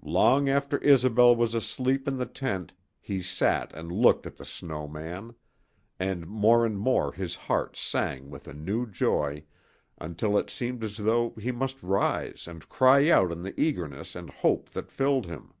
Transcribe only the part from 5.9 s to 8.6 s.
and more and more his heart sang with a